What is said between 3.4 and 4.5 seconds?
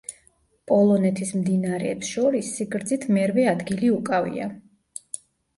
ადგილი უკავია.